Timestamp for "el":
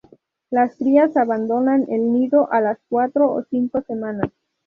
1.91-2.11